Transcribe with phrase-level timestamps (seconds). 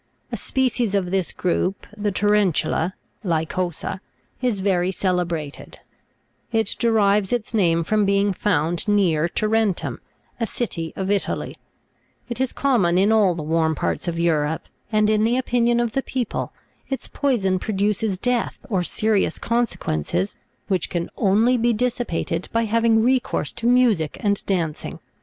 [0.31, 4.01] A species of this group, the tareri'tula (Lycosa)
[4.41, 5.77] is very celebrated;
[6.51, 9.99] it derives its name from being found near Tarentum,
[10.39, 11.55] a city of Italy:
[12.29, 15.91] it is common in all the warm parts of Europe, and in the opinion of
[15.91, 16.51] the people,
[16.89, 20.35] its poison produces death or serious consequences,
[20.67, 24.97] which can only be dissipated by having recourse to music and dancing.